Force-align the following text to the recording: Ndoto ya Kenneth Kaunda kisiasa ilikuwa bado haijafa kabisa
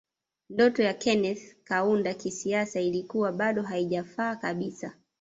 Ndoto 0.49 0.83
ya 0.83 0.93
Kenneth 0.93 1.55
Kaunda 1.63 2.13
kisiasa 2.13 2.79
ilikuwa 2.81 3.31
bado 3.31 3.61
haijafa 3.61 4.35
kabisa 4.35 4.93